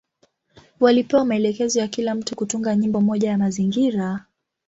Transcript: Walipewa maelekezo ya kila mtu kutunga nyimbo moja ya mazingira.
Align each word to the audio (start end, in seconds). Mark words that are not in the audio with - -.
Walipewa 0.79 1.25
maelekezo 1.25 1.79
ya 1.79 1.87
kila 1.87 2.15
mtu 2.15 2.35
kutunga 2.35 2.75
nyimbo 2.75 3.01
moja 3.01 3.29
ya 3.29 3.37
mazingira. 3.37 4.25